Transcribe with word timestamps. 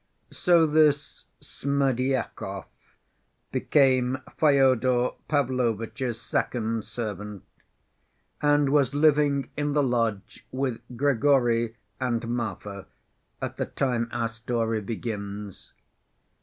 So 0.31 0.65
this 0.65 1.27
Smerdyakov 1.41 2.65
became 3.51 4.17
Fyodor 4.35 5.11
Pavlovitch's 5.27 6.19
second 6.19 6.85
servant, 6.85 7.43
and 8.41 8.69
was 8.71 8.95
living 8.95 9.51
in 9.55 9.73
the 9.73 9.83
lodge 9.83 10.43
with 10.51 10.81
Grigory 10.97 11.75
and 11.99 12.27
Marfa 12.29 12.87
at 13.43 13.57
the 13.57 13.67
time 13.67 14.09
our 14.11 14.27
story 14.27 14.81
begins. 14.81 15.73